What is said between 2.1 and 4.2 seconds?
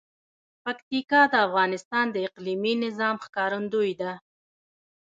د اقلیمي نظام ښکارندوی ده.